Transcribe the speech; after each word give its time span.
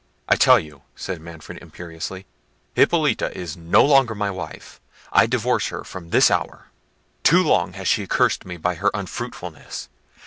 "I 0.27 0.35
tell 0.35 0.59
you," 0.59 0.81
said 0.95 1.21
Manfred 1.21 1.59
imperiously, 1.61 2.25
"Hippolita 2.73 3.31
is 3.37 3.55
no 3.55 3.85
longer 3.85 4.15
my 4.15 4.31
wife; 4.31 4.81
I 5.11 5.27
divorce 5.27 5.67
her 5.67 5.83
from 5.83 6.09
this 6.09 6.31
hour. 6.31 6.71
Too 7.21 7.43
long 7.43 7.73
has 7.73 7.87
she 7.87 8.07
cursed 8.07 8.43
me 8.43 8.57
by 8.57 8.73
her 8.73 8.89
unfruitfulness. 8.95 9.89